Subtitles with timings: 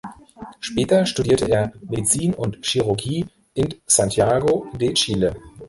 [0.59, 5.35] Später studierte er Medizin und Chirurgie in Santiago de Chile.